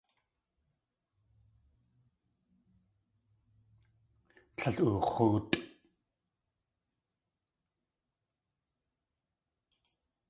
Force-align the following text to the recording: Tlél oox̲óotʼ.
Tlél 4.57 4.77
oox̲óotʼ. 4.93 5.55